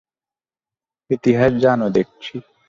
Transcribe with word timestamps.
ইতিহাস 1.09 1.51
জানো 1.63 1.87
দেখছি। 1.89 2.33